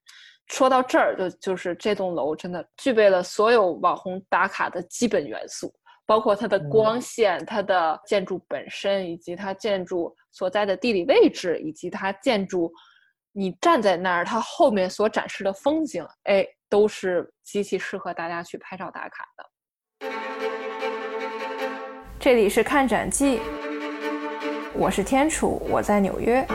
[0.47, 5.73] 说到这儿，就就是这栋楼真的具备了所有网红打卡的基本元素，
[6.07, 12.73] 包括它的嗯光线、它的建筑本身，以及它建筑所在的地理位置，以及它建筑
[13.33, 19.45] 你站在那儿，它后面所展示的风景，哎，都是极其适合大家去拍照打卡的。
[22.25, 23.41] 这里是看展记，
[24.75, 26.47] 我是天楚，我在纽约。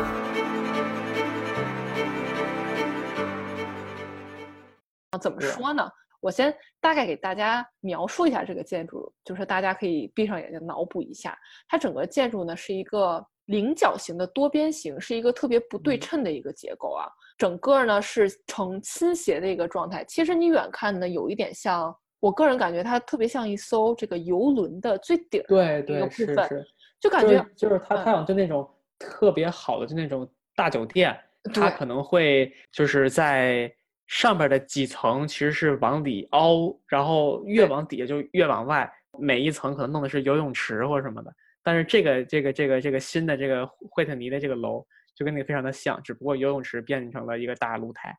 [5.22, 5.86] 怎么说呢？
[6.22, 11.38] 我先大概给大家描述一下这个建筑，就是大家可以闭上眼睛脑补一下。
[11.68, 17.10] 它整个建筑呢是一个菱角形的多边形，是一个特别不对嗯称的一个结构啊。
[17.38, 20.02] 整个呢是呈倾斜的一个状态。
[20.06, 21.94] 其实你远看呢，有一点像，
[22.28, 26.68] 我个人感觉它特别像一艘这个游轮的最顶儿对的一个对部分，是是，
[27.00, 31.18] 就感觉就是它嗯它有就那种特别好的就那种大酒店，
[31.54, 33.74] 它可能会就是在
[34.08, 41.34] 上边的几层其实是往里凹，然后越往底下就越往外，每一层可能弄的是游泳池或者什么的。
[41.64, 44.86] 但是这个这个这个这个新的这个惠特尼的这个楼
[45.16, 48.14] 就跟那个非常的像，只不过游泳池变成了一个大露台。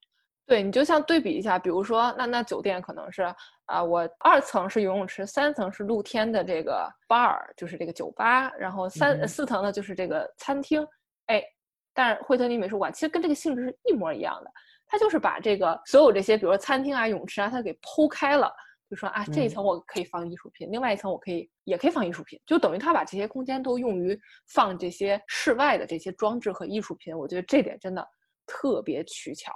[0.48, 3.22] 对你就像对比一下，比如说那那酒店可能是
[3.66, 10.82] 啊、我二层是游泳池，三层是露天的这个 bar，就是这个酒吧，然后三、嗯四层呢就是这个餐厅，
[11.26, 11.44] 哎，
[11.92, 14.50] 但是惠特尼美术馆其实跟这个性质是一模一样的，
[14.86, 18.50] 它就是把这个所有这些，比如说餐厅啊、泳池啊，它给剖开了，
[18.88, 19.50] 就说啊这一嗯。
[19.50, 28.02] 层我可以放艺术品，另外一层我可以也可以放艺术品，就等于它把这些空间都用于放这些室外的这些装置和艺术品，我觉得这点真的
[28.46, 29.52] 特别取巧。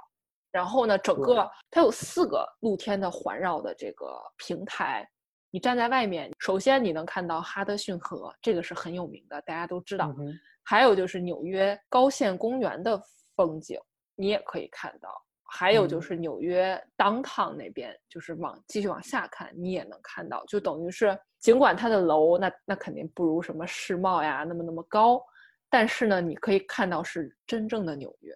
[0.53, 5.05] 然后呢，整个它有四个露天的环绕的这个平台，
[5.51, 10.13] 你站在外面，首先你能看到哈德逊河，这个是很有名的，大家都知道。
[10.17, 10.33] 嗯
[10.65, 12.97] 还有就是纽约高线公园的
[13.35, 13.77] 风景，
[14.15, 15.09] 你也可以看到。
[15.43, 25.21] 还有就嗯是纽约 downtown 那边，就是往继续往下看，你也能看到，就等于是尽管它的楼那那肯定不如什么世贸呀那么那么高，
[25.69, 28.33] 但是呢，你可以看到是真正的纽约。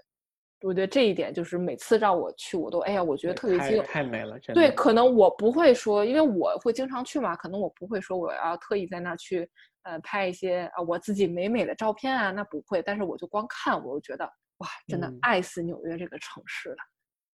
[0.61, 3.85] 我觉得这一点就是每次让我去，我都哎呀，我觉得特别激动。
[3.85, 9.47] 太美了，真的对，可能我不会说，因为我会经常去嘛，可能我不会说我要特意在那儿去，
[9.83, 12.81] 呃，拍一些啊、我自己美美的照片啊，那不会。
[12.81, 14.25] 但是我就光看，我就觉得
[14.57, 16.77] 哇，真的嗯爱死纽约这个城市了。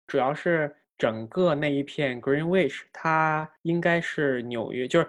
[0.07, 5.07] 主要是整个那一片 Greenwich，它应该是纽约，就是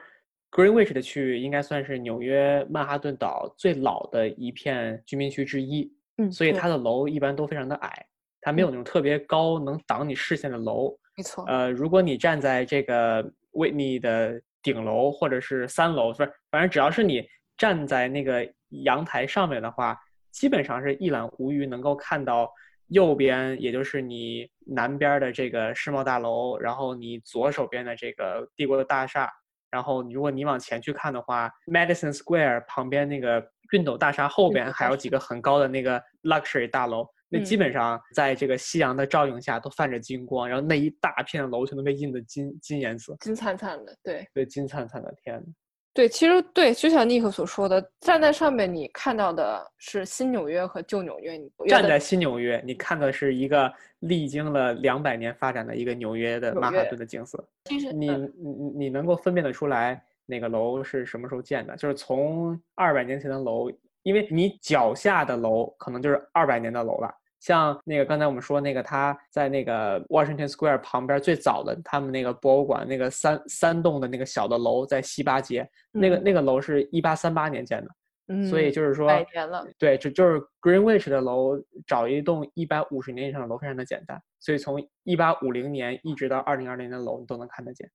[0.50, 5.90] Greenwich 的区域应该算是纽约曼哈顿岛最老的一片居民区之一，
[6.20, 8.06] 嗯，所以它的楼一般都非常的矮，
[8.40, 10.94] 它没有那种特别高能挡你视线的楼。
[11.16, 17.26] 没错，呃，如果你站在这个为你的顶楼或者是三楼，不是，反正只要是你
[17.56, 18.46] 站在那个
[18.84, 19.98] 阳台上面的话，
[20.30, 22.50] 基本上是一览无余，能够看到
[22.88, 29.30] 右边，也就是你南边的这个世贸大楼，然后你左手边的这个帝国的大厦，
[29.70, 37.06] 然后如果你往前去看的话，Madison Square 旁边那个熨斗大厦后边还有几个很高的那个 luxury 大楼。
[37.32, 44.28] 那基嗯本上在这个夕阳的照映下都泛着金光，然后那一大片楼全都被印的金金颜色，金灿灿的，对。
[44.34, 45.44] 对，金灿灿的天呐。
[45.92, 51.36] 对，其实对，就像尼克所说的，站在上面你看到的是新纽约和旧纽约。
[51.36, 57.44] 你站在新纽约，你看的是一个历经了两百年发展的一个纽约的曼哈顿的景色。
[57.64, 60.00] 其实你你你能够分辨得出来
[60.30, 61.76] 哪个楼是什么时候建的？
[61.76, 63.70] 就是从二百年前的楼，
[64.02, 67.12] 因为你脚下的楼可能就是二百年的楼了。
[67.40, 77.90] 像那个刚才我们说那个他在那个 Washington Square 旁边最早的他们那个博物馆那个三三栋的那个小的楼在西八街，那个那个楼是一八三八年建的，
[78.28, 79.66] 嗯，所以就是说百年了。
[79.78, 87.90] 对，就就是 Greenwich 的楼找一栋一百五十年以上的楼非常的简单，所以从一八五零年一直到二零二零年的楼你都能看得见。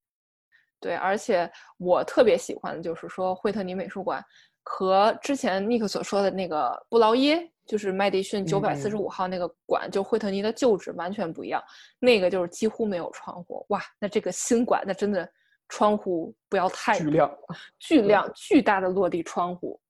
[0.85, 4.23] 对，而且我特别喜欢的就是说惠特尼美术馆
[4.63, 7.51] 和之前尼克所说的那个布劳耶。
[7.67, 11.59] 就是麦迪逊九百四十五号那个馆，就惠特尼的旧址完全不一样。
[11.97, 15.27] 那个就是几乎没有窗户，哇，那这个新馆那真的
[15.67, 17.37] 窗户不要太巨亮，
[17.79, 19.81] 巨亮，巨大的落地窗户。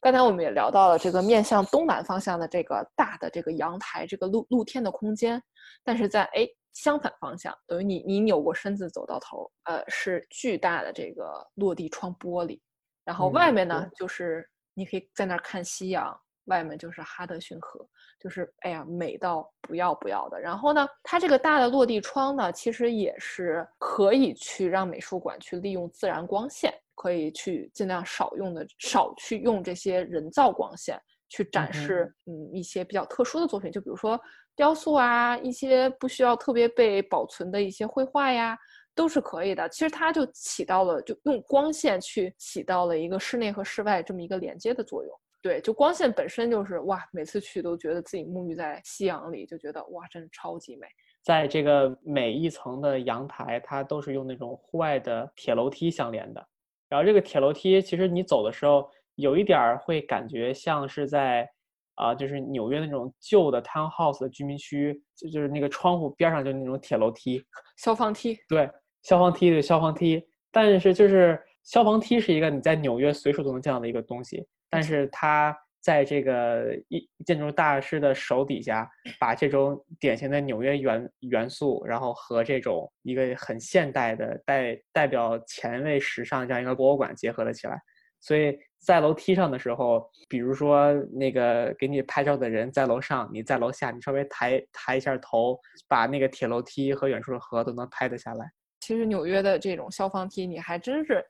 [0.00, 5.40] 刚才我们也聊到了这个面向东南方向的这个大的这个阳台，这个露露天的空间。
[5.84, 12.60] 但是在哎相反方向，等于你你扭过身子走到头，呃，是巨大的这个落地窗玻璃，
[13.04, 16.14] 然后外面呢就是你可以在那儿看夕阳。
[16.48, 17.88] 外面就是哈德逊河，
[18.20, 20.38] 就是哎呀，美到不要不要的。
[20.38, 31.00] 然后呢，它这个大的落地窗呢，其实也是可以去让美术馆去利用自然光线，可以去尽量少用的，少去用这些人造光线
[31.30, 34.20] 去展示，嗯，一些比较特殊的作品，就比如说
[34.56, 38.56] 雕塑啊，一些不需要特别被保存的一些绘画呀，
[38.94, 39.68] 都是可以的。
[39.68, 45.12] 其实它就起到了，就用光线去起到了一个室内和室外这么一个连接的作用。
[45.42, 50.86] 对，就光线本身就是哇，每次去都觉得自己沐浴在夕阳里，就觉得哇，真的超级美。
[51.22, 56.46] 在这个每一层的阳台，它都是用那种户外的铁楼梯相连的。
[56.88, 61.50] 然后这个铁楼梯，其实你走的时候，有一点儿会感觉像是在
[61.94, 67.42] 啊，就是纽约那种旧的 townhouse 的居民区，就就是那个窗户边上就那种铁楼梯，
[67.76, 68.38] 消防梯。
[68.48, 68.68] 对，
[69.02, 70.22] 消防梯对消防梯。
[70.50, 74.46] 但是就是消防梯是一个你在纽约随处都能见到的一个东西。
[74.70, 78.88] 但是它在这个一建筑大师的手底下，
[79.20, 87.78] 把这种典型的纽约元元素，然后和这种一个很现代的代代表前卫时尚这样一个博物馆结合了起来。
[88.20, 95.58] 所以在楼梯上的时候，比如说那个给你拍照的人在楼上，你在楼下，你稍微抬抬一下头，
[95.88, 98.50] 把那个铁楼梯和远处的河都能拍得下来。
[98.80, 101.24] 其实纽约的这种消防梯，你还真是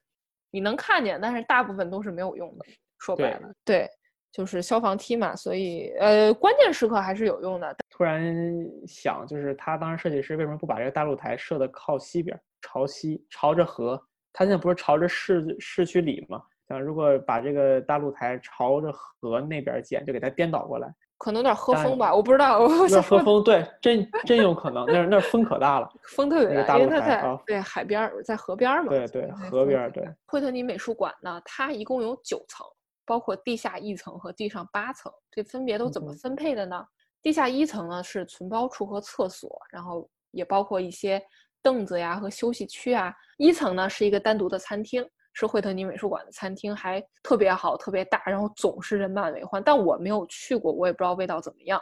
[0.51, 2.67] 你能看见，但是大部分都是没有用的。
[2.99, 3.89] 说白了，对，
[4.33, 7.77] 就是消防梯嘛，所以呃，关键时刻还是有用的。
[7.91, 8.35] 突然
[8.87, 14.03] 想，就是他当时设计师为什么不把这个大露台设的靠西边，朝西，朝着河？
[14.33, 16.43] 他现在不是朝着市市区里吗？
[16.69, 22.67] 想如果把这个大露台朝着河那边建，就给它颠倒过来，可能有点喝风吧，我不知道。
[22.91, 24.87] 那喝风，对，真真有可能。
[24.87, 28.91] 那那风可大了， 风特别大，因为它在对海边，在河边嘛。
[28.91, 30.09] 对对，河边对。
[30.27, 32.67] 惠特尼美术馆呢，它一共有九层。
[33.07, 36.83] 包括地下一层和地上八层，这分别都怎么分配的呢？
[37.21, 41.23] 地下一层呢是存包处和厕所，然后也包括一些
[41.63, 43.13] 凳子呀和休息区啊。
[43.37, 49.63] 一层呢是一个单独的餐厅，是惠特尼美术馆的餐厅，还特别好，特别大，然后总是人满为患。
[49.63, 51.79] 但我没有去过，我也不知道味道怎么样。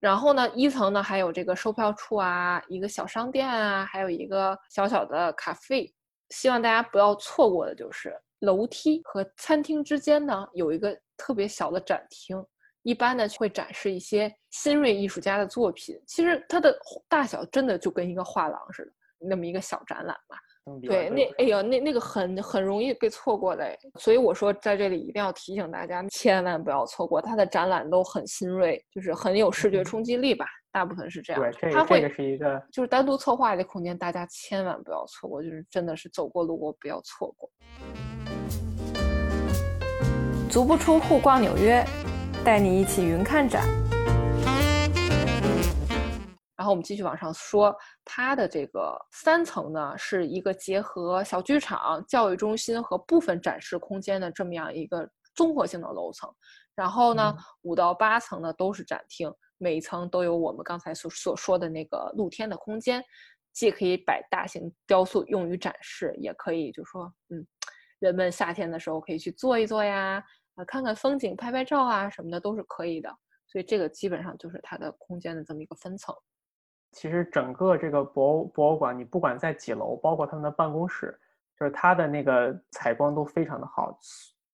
[0.00, 5.94] 然后呢，一层呢还有这个售票处啊，一个小商店啊，还有一个小小的咖啡。
[6.30, 8.12] 希望大家不要错过的就是。
[8.40, 12.44] 楼梯和餐厅之间呢，有一个特别小的展厅，
[12.82, 15.98] 一般呢会展示一些新锐艺术家的作品。
[16.06, 16.78] 其实它的
[17.08, 18.92] 大小真的就跟一个画廊似的，
[19.26, 20.36] 那么一个小展览吧。
[20.82, 23.64] 对，那哎呀，那那个很很容易被错过的。
[24.00, 30.44] 所以我说在这里一定要提醒大家，千万不要错过它的展览，都很新锐，就是很有视觉冲击力吧。
[30.72, 31.40] 大部分是这样。
[31.60, 37.48] 对，它会是一个就是单独策划的空间，大家千万不要错过，就是真的是走过路过不要错过。
[40.50, 41.84] 足不出户逛纽约，
[42.44, 43.64] 带你一起云看展。
[46.56, 47.72] 然后我们继续往上说，
[48.08, 56.32] 它的这个三层呢，是一个结合小剧场、教育中心和部分展示空间的这么样一个综合性的楼层。
[56.76, 63.02] 然后呢，五到八层呢都是展厅，每一层都有我们刚才所所说的那个露天的空间，
[63.52, 67.44] 既可以摆大型雕塑用于展示，也可以就说，嗯，
[67.98, 70.22] 人们夏天的时候可以去坐一坐呀。
[70.54, 73.10] 啊，看看风景、拍拍照啊什么的都是可以的，
[73.46, 76.14] 所以这个基本上就是它的空间的这么一个分层。
[76.96, 81.14] 其实整个这个博博物馆，你不管在几楼，包括他们的办公室，
[81.60, 83.94] 就是它的那个采光都非常的好，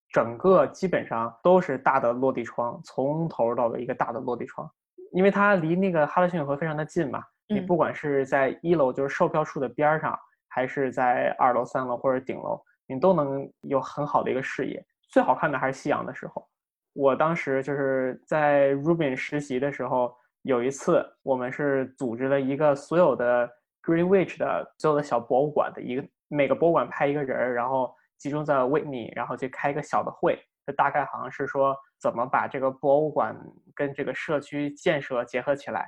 [0.09, 4.69] 整个基本上都是大的落地窗，从头到尾一个大的落地窗，
[5.13, 10.19] 因为它离那个哈德逊运河非常的近嘛，你不管是在一楼就是售票处的边上，
[10.49, 14.85] 还是在二楼、三楼或者顶楼，你都能有很好的一个视野。
[15.09, 16.45] 最好看的还是夕阳的时候。
[16.91, 20.13] 我当时就是在 Rubin 实习的时候，
[20.43, 23.49] 有一次我们是组织了一个所有的
[23.81, 30.37] Greenwich 的所有的小博物馆的一个每个博物馆派一个人儿，然后集中在 Whitney，然后去开一个小的会。
[30.65, 33.37] 这大概好像是说怎么把这个博物馆
[33.73, 35.87] 跟这个社区建设结合起来。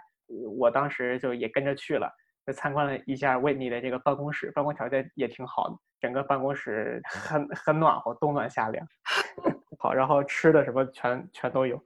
[0.57, 2.09] 我当时就也跟着去了，
[2.45, 8.87] 就参观了一下 Whitney 的这个办公室，办公条件也挺好的，整个办公室很很暖和，冬暖夏凉。
[9.79, 11.77] 好，然后吃的什么全全都有。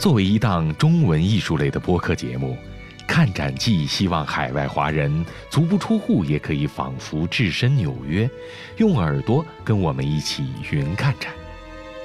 [0.00, 2.56] 作为一档中文艺术类的播客节目，
[3.06, 8.26] 《看展记》希望海外华人足不出户也可以仿佛置身纽约，
[8.78, 11.30] 用耳朵跟我们一起云看展。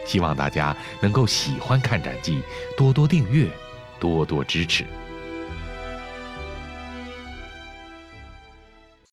[0.06, 2.34] 希望大家能够喜欢《看展记》，
[2.78, 3.48] 多多订阅，
[3.98, 4.84] 多多支持。